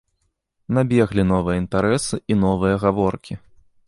[0.77, 3.39] Набеглі новыя інтарэсы і новыя гаворкі.